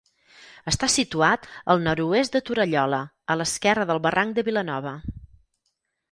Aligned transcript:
Està 0.69 0.87
situat 0.91 1.43
al 1.73 1.83
nord-oest 1.87 2.37
de 2.37 2.41
Torallola, 2.47 3.01
a 3.33 3.35
l'esquerra 3.41 3.85
del 3.91 4.01
barranc 4.07 4.39
de 4.39 4.45
Vilanova. 4.49 4.95